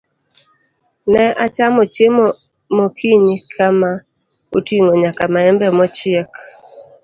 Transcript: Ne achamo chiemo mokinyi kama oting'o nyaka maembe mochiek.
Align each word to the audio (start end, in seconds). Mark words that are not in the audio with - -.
Ne 1.11 1.23
achamo 1.45 1.81
chiemo 1.93 2.27
mokinyi 2.77 3.35
kama 3.55 3.91
oting'o 4.57 4.93
nyaka 5.03 5.23
maembe 5.33 5.67
mochiek. 5.77 6.31